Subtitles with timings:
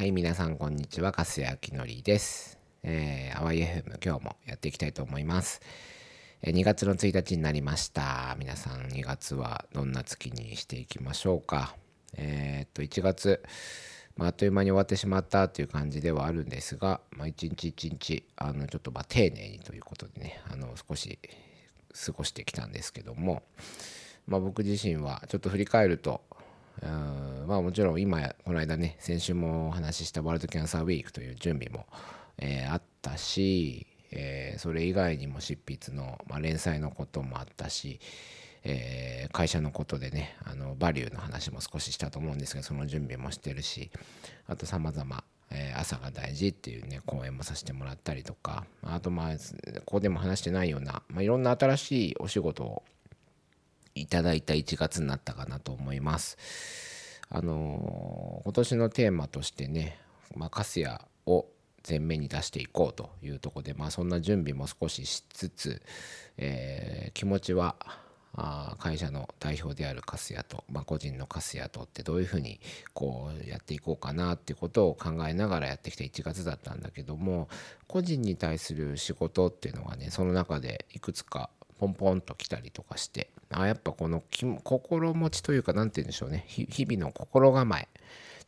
[0.00, 1.12] はい、皆さんこんにちは。
[1.12, 2.58] 粕谷明則です。
[2.82, 5.60] えー、淡い FM 今日もやっていきたいと思います。
[6.40, 8.34] えー、2月の1日になりました。
[8.38, 11.76] 皆さん2月はどんな月にしていきましょうか。
[12.16, 13.42] えー、っと、1月、
[14.16, 21.18] まあ、あっという間に終わってしまったという感じではあるんですが、まあ、一日一日、あの、ちょっとまあ丁寧にということでね、あの、少し
[22.06, 23.42] 過ごしてきたんですけども、
[24.26, 26.22] まあ、僕自身はちょっと振り返ると、
[26.82, 27.30] うん。
[27.50, 31.84] まあもちろん今この間ね先週もお話ししたワールドキャンサーウィークという準備も、
[32.38, 37.98] えー、あったし、えー、それ以外にも執筆の、まあ、連載のこともあったし、
[38.62, 43.90] えー、会社のことでねあのバリューの話も少ししたと思うんですがその準備もしてるし
[44.46, 45.24] あとさまざま
[45.76, 49.34] 朝が大事っていうね講演もさせてもらったりとかあとまあ
[49.80, 52.84] ここでも話してないような、まあ、いろんな新しいお仕事を
[53.94, 56.36] いただいた1月になったかなと思います。
[57.28, 59.98] あの今年のテーマとしてね、
[60.34, 61.46] まあ、カスヤを
[61.88, 65.82] 前面に出していこうというとこで、まあ、そんな準備も少ししつつ、
[66.36, 67.76] えー、気持ちは
[68.34, 72.60] あ会社の代表であるカスヤと、まあ、個人のカスヤとってどういうふうに
[72.92, 77.48] こうやっていこうかなってことを考えながらやってきた1月だったんだけども
[77.88, 84.22] 個人に対する仕事っていうのはねその中でいくつかポンポンと来たりとかしてあやっぱこの
[84.62, 86.44] 心持ちというか何て言うんでしょうね。
[86.48, 87.88] 日々の心構え。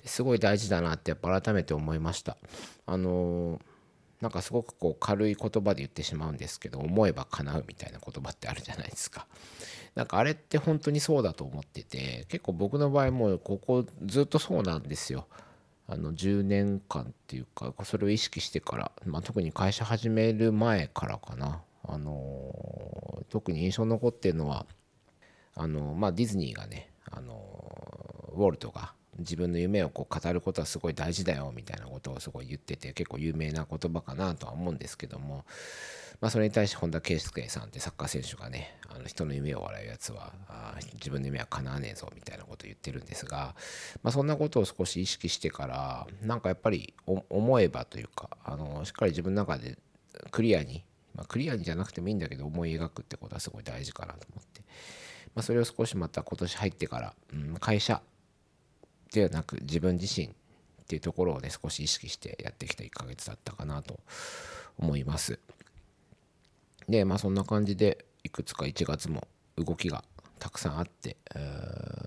[0.05, 2.37] すごい大事だなってやっぱ改めて思いました。
[2.87, 3.61] あのー、
[4.21, 9.27] なんかすごくこう軽い言葉で言ってしまうんですけど思えば叶うみたいな言葉ってあるじゃないですか。
[9.95, 15.27] なんかあれって本当にそうだと思ってて結構僕の場合もここずっとそうなんですよ。
[15.89, 21.61] あの10年間っていうかそれを意識してから、まあ、特に会社始める前からかな。
[21.85, 24.67] あの特に印象に残ってるのは
[25.55, 27.35] あのまあディズニーがねあの
[28.35, 35.45] ウォルトが自分の夢をこう語ることはすごい大事だよみたいなことをすごい言ってて結構有名な言葉かなとは思うんですけども、
[36.21, 43.55] まあ、それに対して本田圭佑さんってサッカー選手がねあの人の夢を笑うやつはあ自分の夢は叶わねえぞみたいなことを言ってるんですが、
[44.03, 49.79] まあ、そんなことを少し意識してからなんかやっぱり思えばというかあのしっかり自分の中で
[50.31, 50.85] クリアに
[51.15, 54.63] まあ、クリアにじゃなくてもいいんだけど思い描くってことはすごい大事かなと思って、
[55.35, 58.03] まあ、それを少しまた今年入ってから、うん、会社
[59.13, 60.31] ではなく自分自身っ
[60.87, 64.01] ていうところをね少し意識してやってきた1ヶ月だったかなと
[64.79, 65.39] 思います。
[66.89, 69.27] でまあそんな感じでいくつか1月も
[69.57, 70.05] 動きが
[70.39, 71.17] たくさんあって、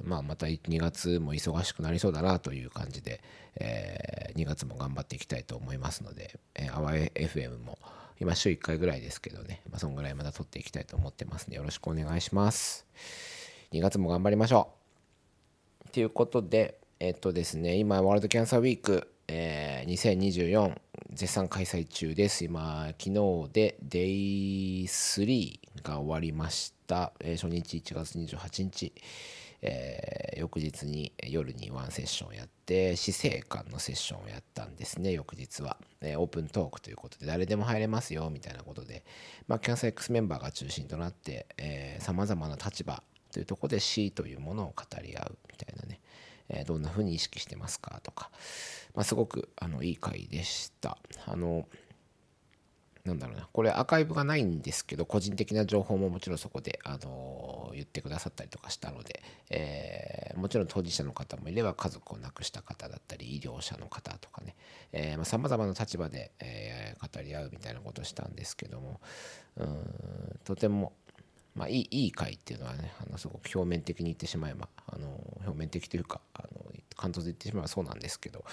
[0.03, 3.21] まあ、また2月も忙しくなりそうだなという感じで、
[3.55, 7.79] えー、2月も頑張っていきたいと思いますので、えー、アワー FM も
[8.19, 12.85] 今週1回ぐらいですけどね、まあ、そんぐらいまだ撮っていきたいと思ってますのでよろしくお願いします。
[13.73, 14.69] 2月も頑張りましょ
[15.85, 15.89] う。
[15.91, 20.75] ということで、えっとですね、今、ワールドキャンサーウィーク、えー、2024
[21.11, 22.45] 絶賛開催中です。
[22.45, 27.11] 今、昨日で Day3 が終わりました。
[27.19, 28.93] えー、初日1月28日。
[29.67, 39.03] えー、翌日に夜にワンセッションをやって死生観のセッションをやったんですね翌日は、えー、オープントークということで誰でも入れますよみたいなことで、
[39.47, 45.99] まあ、キャンサー X メンバーが中心となってさまざまな立場というとこで死というものを語り合うみたいなね、
[46.49, 48.29] えー、どんなふうに意識してますかとか、
[48.93, 50.97] まあ、すごくあのいい回でした。
[51.25, 51.67] あの
[53.05, 59.21] なんだろうな、これアーカイブがないんですけど、個人的な情報ももちろんそこで、あの言ってくださったりとかしたので、
[59.51, 64.55] えー、もちろん当事者の方もいれば、家族を亡くした方だったり、医療者の方とかね、
[64.91, 68.99] えさまざ、まな立場で、えー、語り合うみたいなことをしたんですけども、
[69.57, 70.93] うんとても、
[71.53, 75.07] まあ、いいいい回っていうのはね、あのすごく表面的に言ってしまえば、あの
[75.45, 76.49] 表面的というか、あの
[76.95, 78.43] 関東で言ってしまえばそうなんですけど、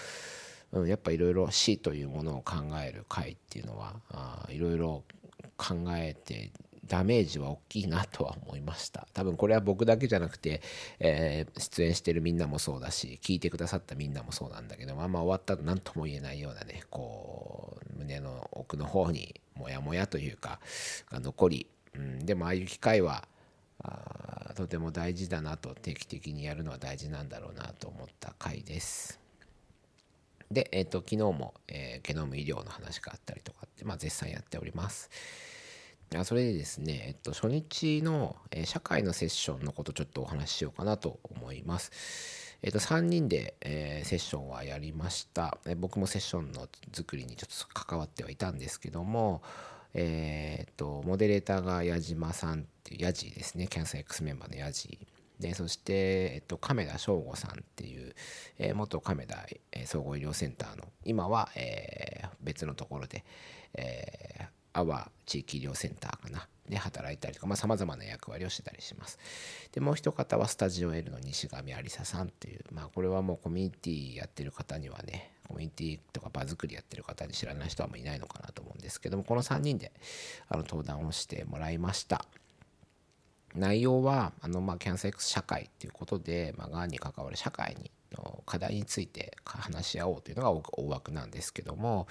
[0.73, 3.95] うん、やっぱいろいろ死というものを考える会っていうのは
[4.49, 5.05] いろいろ
[5.57, 6.51] 考えて
[6.87, 10.61] ダメージは大きいなとは思いました多分これは僕だけじゃなくて、
[10.99, 20.59] えー、出演してるみんなもそうだし聞いてくださったみんなもそうなんだけどまあんま終わったら何とも言えないようなねこう胸の奥の方にモヤモヤというか
[21.11, 23.29] が残り、うん、でもああいう機会は
[23.85, 29.22] あとても大事だなと定期的にやるのは大事なんだろうなと思った回です。
[30.53, 35.11] で、えっ、ー、と、昨日も、えー、ゲノム医療の話があったりとかって、まあ、絶賛やっております。
[36.25, 41.91] それでですね、えっと、初日の、えー、社会のセッションのことちょっとお話ししようかなと思います。
[42.63, 49.43] えっと、3人で、えー、セッションはやりました、えー、僕もセッションの作りにちょっと関わってはいたんですけども、
[49.95, 54.99] えー、っと、モデレーターが矢島さんっていう、ヤジですね、キャンサー X メンバーのヤジ
[55.43, 55.93] でそして、
[56.35, 58.15] えっと、亀田翔吾さんっていう、
[58.59, 63.25] えー、元亀田、え、総合医療センターの今は、えー、別のところで、
[63.75, 69.19] えー、阿波地域医療センターかなで働いたりとかさまざ、まな役割をしてたりします。
[69.73, 79.93] でもう一方はスタジオ L の西上有沙さんっていうまあこれはもうコミュニティやってる方にはねコミュニティとか場作りやってる方に知らない人はもういないのかなと思うんですけどもこの3人で
[80.49, 82.25] あの登壇をしてもらいました。
[83.55, 92.07] 内容はあの、まあ、キャンサー X 社会っていうことで、まあ、がんに関わる社会にの課題について話し合おうというのが大枠なんですけども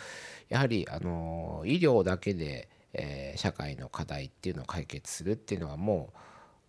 [0.50, 6.10] やはりあの医療だけで、えー、社会の課題っていうのを解決するっていうのはも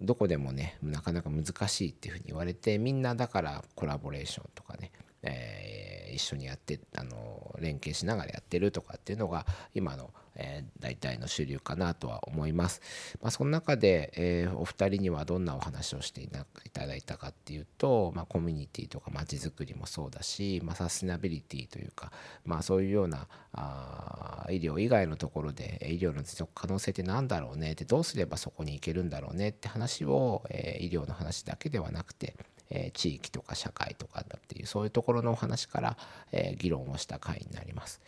[0.01, 4.91] うどこでもねなかなか難しいっていうふうに言われてみんなだからコラボレーションとかね、
[5.23, 12.81] えー、一緒にやってあの連携しながらやってるとかっていうのが今のえー、大体の主流かなとは思います。
[13.21, 22.13] まあ、その中で、えー、お二人にはどんなお話をしていただいたかっていうと、まあ、コミュニティとかまちづくりもそうだし、まあ、サスティナビリティというか、
[22.45, 32.35] まあ、そういうようなあ医療以外のところで医療の持続可能性って何だろうねってどうすればそこに行けるんだろうねって話を、えー、医療の話だけではなくて
[32.73, 35.97] え地域とか社会とかだっていうそういうところのお話から、
[36.33, 38.01] え議論をした回になります。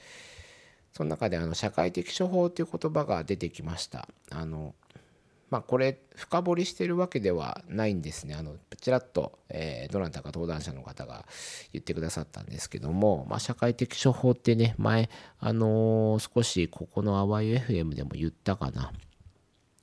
[0.93, 4.09] その中であの社会的処方という言葉が出てきました。
[4.31, 4.75] あの
[5.51, 8.35] まあ、これ深掘りしてるわけではないんですね。
[8.35, 11.27] あのちらっと、え、どなたか登壇者の方が
[11.73, 18.93] 言ってくださったんですけども、まあ、社会的処方ってね前、あの、少しここの淡い FM でも言ったかな。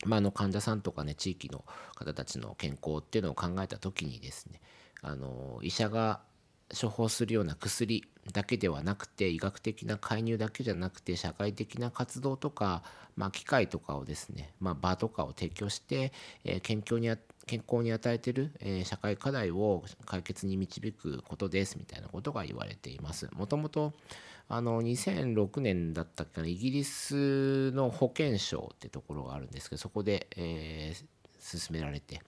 [0.05, 1.63] まあ、あの患者さんとかね地域の
[1.95, 4.61] 方たちの健康っていうのを考えた時にですね
[5.01, 6.21] あの医者が
[6.79, 12.83] 処方するような薬だけではなくて医学的な介入だけじゃなくて社会的な活動とか、
[13.15, 16.13] まあ、機械とかをですね、まあ、場とかを提供して、
[16.45, 17.09] えー、健康に
[17.47, 23.29] 健康に与えている、え、社会課題を解決に導くことですみたいなことが言われています。
[23.33, 23.93] もともと
[24.47, 31.05] あの2006年だったっけなイギリスの保健省ってところがあるんですけどそこで、えー、
[31.39, 32.21] 進められて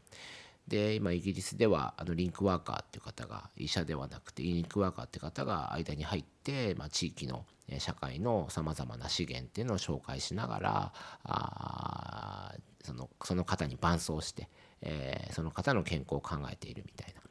[0.67, 7.45] で今イギリスではあのリンクワーカーっていう方が医者ではなくてリンクワーカーっていう方が間に入って、まあ、地域の
[7.79, 10.93] 社会のさまざまな資源っていうのを紹介しながら
[11.23, 14.49] あそのその方に伴走して、
[14.83, 17.23] えー、その方の健康を考えているみたいな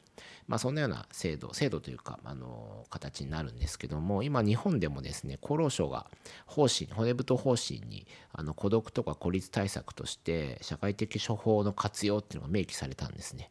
[0.49, 6.07] まあ、そんなような制度制度というか、あの形になるんですけども今日本でもですね厚労省が
[6.47, 13.51] 方針骨太方針にあの孤独とか孤立対策として社会的処方の活用っていうのが明記されたんですね。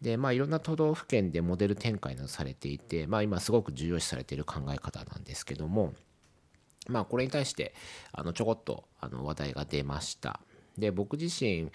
[0.00, 5.92] でまあいろんな都道府県でモデル展開などされていて、まあ、今すごく重要視されている考え方なんですけども
[6.88, 7.74] まあこれに対して
[8.12, 10.40] あのちょこっとあの話題が出ました。
[10.76, 11.70] で僕自身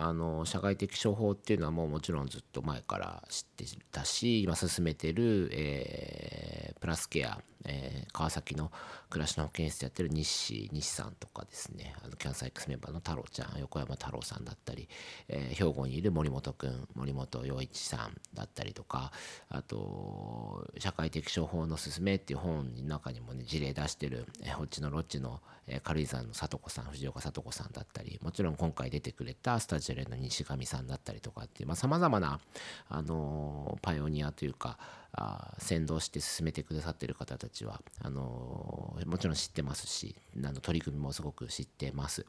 [0.00, 8.70] あの社会的処方っていうのはもうもちろんずっと前から知ってたし今進めてる、えー、プラスケア、えー、川崎の
[9.10, 11.94] 暮らしの保健室やってる西西さんとかですね。
[12.04, 14.88] あのキャンサー X メンバーの太郎ちゃん横山太郎さんだったり、
[15.28, 19.12] えー、兵庫にいる森本君森本陽一さんだったりとか
[19.48, 32.40] あと社会的処方のすすめっていう本の中にもね事例出してる、えー、こっちのロッチの、えー、軽井沢の里子さん藤岡里子さんだったりもちろん今回出てくれたスタジオレの西上さんだったりとかっていうさまざ、まな、
[32.88, 34.78] あの、パイオニアというか
[35.12, 42.26] あ先導して進めてくださってる方たちはあのもちろん知ってますしあの取り組みもすごく知ってます。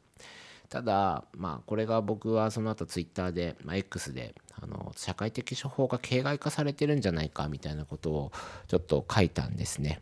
[0.68, 8.32] ただ、まあ、これが僕はその後ツイッターで、まあ、X であの社会的処方が形骸化されてるんじゃないかみたいなことを
[8.68, 10.00] ちょっと書いたんですね。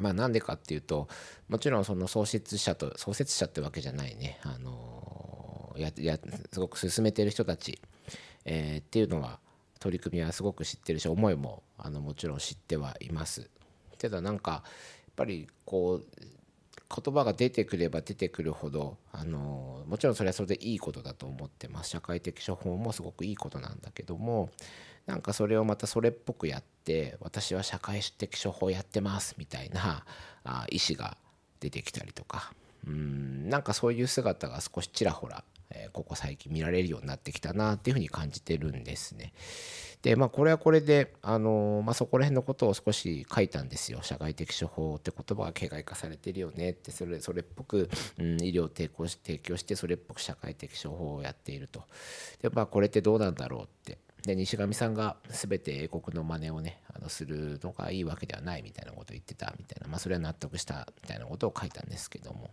[0.00, 1.08] まあなんでかっていうと
[1.48, 4.97] もちろんその創設者と創設者ってわけじゃないねあの
[5.78, 6.18] やや
[6.52, 7.80] すごく進めてる人たち、
[8.44, 9.38] えー、っていうのは
[9.80, 13.48] 取り組みはすごく知ってるし思いもあのもちろん知ってはいます。
[13.98, 14.62] ただなんかやっ
[15.16, 16.06] ぱりこう
[16.88, 24.50] 言葉が出てくれば出てくるほどあのもちろんそれはそれでいいことだと思ってます社会的処方もすごくいいことなんだけども
[25.06, 30.04] なんかそれをまたそれっぽくやって私は社会的処方やってますみたいな
[30.44, 31.18] あ意思が
[31.60, 32.52] 出てきたりとか
[32.88, 39.32] うんなんかそういう姿が少しちらほらえここ最近見られるようになってきたなっていうふうに感じてるんですね。
[40.02, 44.00] でまあこれはこれで、あのまあ、そこら辺のことを少し書いたんですよ。
[44.02, 51.82] 社会的処方って言葉が形骸化されてるよねってそれそれっぽく、うん、医療提供し提供してそれっぽく社会的処方をやっていると。
[52.40, 53.98] でまあこれってどうなんだろうって。
[54.22, 62.50] で西上さんが全て英国の真似をねあのするのがいいわけではないみたいなことを言ってたみたいな、まあ、それは納得したみたいなことを書いたんですけども。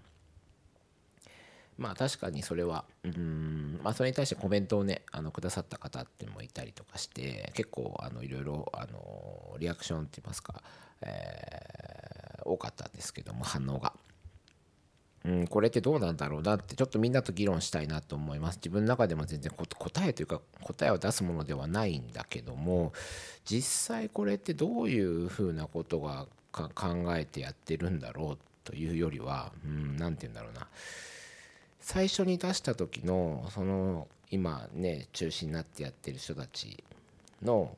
[1.78, 10.62] まあ確かにそれはうんまあそれに対してコメントをねあのくださった方ってもいたりとかして結構あのいろいろあのリアクションって言いますか、
[11.02, 13.94] えー、多かったんですけども反応が。
[15.26, 22.94] うん、これってどうなんだろうなってちょっとみんなと議論したいなと思います自分の中でも全然答えというか答えを出すものではないんだけども
[23.44, 26.70] 実際これってどういうふうなことが考
[27.18, 29.52] えてやってるんだろうというよりは
[29.98, 30.68] 何、うん、て言うんだろうな
[31.86, 36.84] 最初に出した時のその今ね中心になってやってる人たち
[37.44, 37.78] の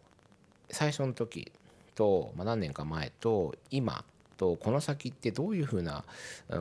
[0.69, 1.51] 最初の時
[1.93, 4.05] と、まあ、何年か前と今
[4.37, 6.05] とこの先ってどういうふうな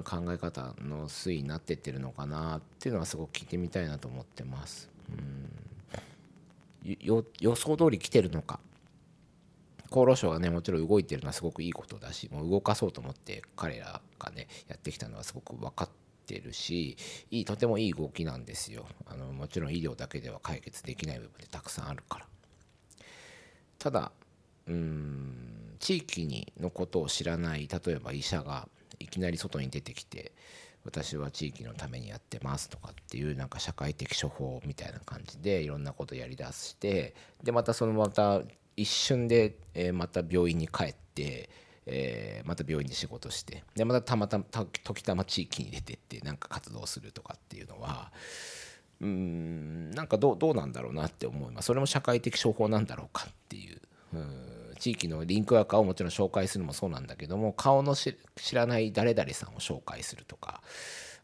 [0.02, 4.90] 考え方の推移になってってるのかなっていうのはすごく聞いてみたいなと思ってます。
[5.08, 7.24] うん予
[7.56, 8.58] 想通り来てるのか
[9.90, 16.96] 厚労省がねもちろん動いてるのはすごくいいことだしもう動かそうと思って彼らがねやってきたのはすごく分かっててるし
[17.30, 18.86] いいとてもいい動きなんですよ。
[19.06, 22.26] あのもちろん医療だけでは解決できない部分でたくさんあるから。
[23.78, 24.12] ただ
[24.66, 28.68] うん地域にのことを知らない例えば医者が
[28.98, 30.32] いきなり外に出てきて
[30.84, 38.42] 私は地域のためにやってますとかっていうなんか社会的処方みたいな感じでいろんなことやりだしてでまたそのまた
[38.76, 41.48] 一瞬で、えまた病院に帰って
[41.86, 48.10] えー、また病院で仕事してでまたたまたま時たま地域に出てってなんか活動するとかっていうのは
[49.00, 53.80] うんなんかどうどうなんだろうなって思いますそれも社会的処方なんだろうかっていう
[54.78, 58.16] 地域のリンクワーカーをもちろん紹介するのもそうなんだけども顔の知
[58.52, 60.62] らない誰々さんを紹介するとか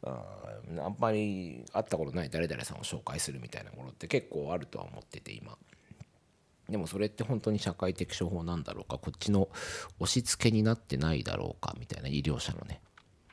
[0.04, 0.11] あ
[0.88, 5.57] んまり会ったことない誰々さんを紹介するみたいなものって結構あるとは思ってて今。
[6.69, 9.49] でもそれって本当に社会的処方なんだろうかこっちの
[9.99, 12.81] 押し付けになってないだろうかみたいな医療者のね、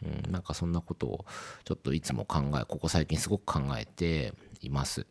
[0.04, 1.26] うん、なんかそんなことを
[1.64, 5.06] ちょっといつも考えここ最近すごく考えています。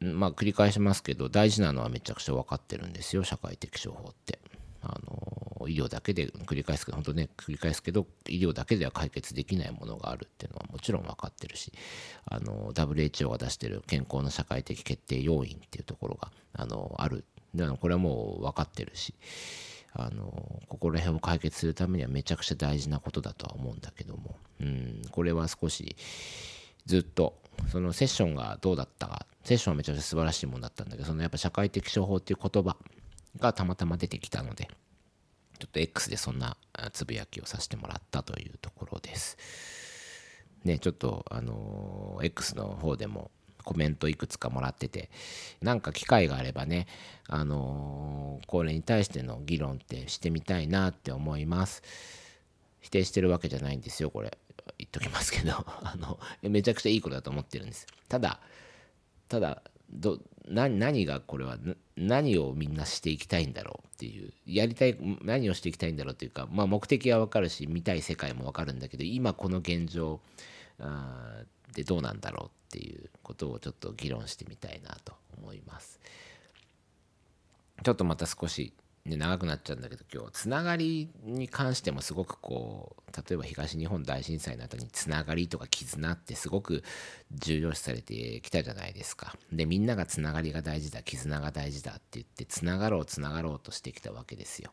[0.00, 4.38] まあ繰り返しますけど大事なのはめちゃくちゃ分かってるんですよ社会的処方って。
[4.80, 11.72] あの医療だけで繰り返すけど本当ね繰り返すけど医療だけでは解決できないものがあるっていうのはもちろん分かってるし
[12.26, 17.24] あの WHO が出してる健康の社会的決定要因っていうところがあのある。
[17.54, 19.14] でこれはもう分かってるし
[19.94, 25.96] あのここら辺を解決するためにはめちゃくちゃ大事なことだとは思うんだけどもうんこれは少し
[26.84, 27.38] ずっと
[27.72, 32.76] そのセッションがどうだったかセッションはめちゃくちゃ素晴らしいものだったんだけどそのやっぱ社会的処方っていう言葉
[33.38, 34.68] がたまたま出てきたので
[35.58, 36.56] ちょっと X でそんな
[36.92, 39.36] つぶやきをさせてもらったというところです。
[40.64, 43.30] ね、ちょっとあの X の方でも
[43.64, 45.10] コメントいくつかもらってて
[45.60, 46.86] なんか機会があればね
[47.26, 51.82] あのこれに対しての議論ってしてみたいなって思います。
[52.80, 54.38] 否定してるわけじゃないんですよこれ。
[54.78, 55.52] 言っときますけど。
[55.82, 57.86] あのめちゃくちゃいいことだと思ってるんです。
[58.08, 58.40] ただ
[59.28, 61.58] ただど何がこれは
[61.96, 70.20] 何をみんなしていきたいんだろうっていうやりたい何をしていきたいんだろうっていうか、まあ、目的は分かるし見たい世界も分かるんだけど今この現状
[71.74, 76.00] でどうなんだろうっていうことをちょっと議論してみたいなと思います。
[77.82, 78.72] ちょっとまた少し
[79.04, 86.82] ね、長くなっちゃうんだけど今日つながりに関してもすごくこう例えば東日本大震災の後につながりとか絆ってすごく
[87.32, 89.34] 重要視されてきたじゃないですか。
[89.52, 94.72] でみんながつながりが大事だ絆が大事だって言ってつながろうつながろうとしてきたわけですよ。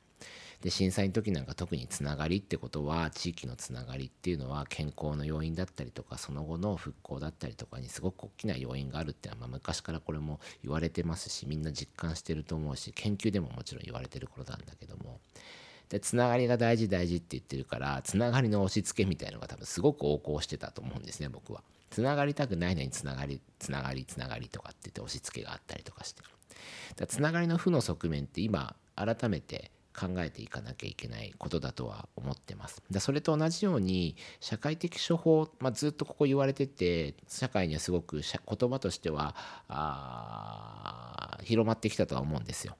[0.61, 15.19] で震災の時なんか特につながりってことは地域のつながりっていうのは健康の要因だったりとかその後の復興だったりとかにすごく大きな要因があるっていうのは、まあ、昔からこれも言われてますしみんな実感してると思うし研究でももちろん言われてることなんだけども
[15.89, 21.61] でつながりが大事大事って言ってるからつながりの押し付けみたいのが多分すごく横行してたと思うんですね僕は。
[21.91, 26.23] つながりたくないのにつながりつながりつながりとかって言って押し付けがあったりとかして
[26.97, 32.83] だつながりの負の側面って今改めて考えていかなきゃいけないことだとは思ってます。
[32.91, 39.35] だそれと同じように社会的処方、まあ、ずっとここ言われてて社会にはすごく言葉としては
[41.43, 42.75] 広まってきたとは思うんですよ。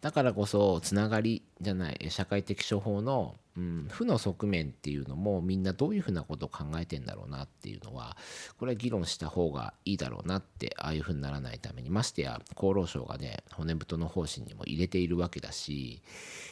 [0.00, 8.16] だからこそつながりじゃない社会的処方の、うん、負の側面っていうのもみんなどういうふうなことを考えてんだろうなっていうのは
[8.58, 11.90] これは議論した方がいいだろうなってああいうふうにならないために。
[11.90, 16.02] ましてや厚労省がね骨太の方針にも入れているわけだし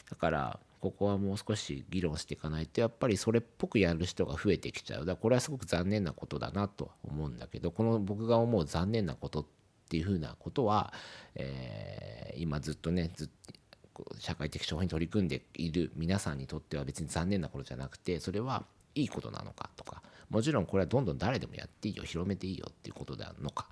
[0.09, 4.99] だからここはもう少し議論していかないとやっぱりそれっぽくやる人が増えてきちゃう。
[5.01, 10.93] だからこれはすごく残念なことだなと思うんだけどこの僕が思う残念なことってっていうふうなことは、
[11.35, 12.06] えー、
[12.37, 18.63] 今ずっとねずっと社会的処方に取り組んでいる皆さんにとっては別に残念なことじゃなくてそれは
[18.95, 23.67] いいことなのかとかもちろんこれはどんどん誰でもやっていいよ広めていいよっていうことであるのか。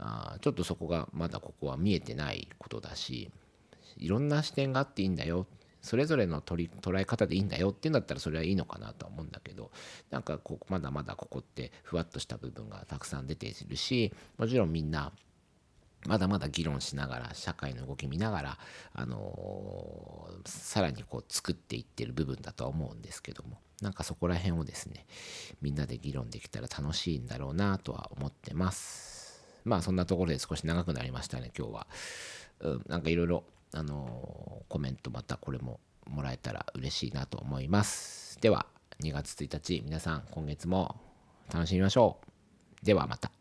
[0.00, 3.32] あちょっとそこがまだここは見えてないことだし
[3.96, 5.46] いろんな視点があっていいんだよ。
[5.80, 9.70] それぞれの取り捉え方でいいんだよっていうんだったらそれはいいのかなとは思うんだけど
[10.10, 15.12] なんかここまだまだここってふわっとした部分がたくさん出ているしもちろんみんな
[16.06, 18.58] まだまだ議論しながら社会の動き見ながら、
[18.94, 25.06] あのー、さらにこう作っていってる部分だとは思うんですけどもなんかそこら辺をですね
[25.60, 29.44] みんなで議論できたら楽しいんだろうなとは思ってます。
[29.64, 31.86] まあそんなところで少し長くなりましたね今日は、
[32.60, 38.40] うん、なんかいろいろあのー、コメントまたこれももらえたら嬉しいなと思います。
[38.40, 38.66] では
[39.02, 40.96] 2月1日皆さん今月も
[41.52, 42.18] 楽しみましょ
[42.82, 42.84] う。
[42.84, 43.37] ではまた。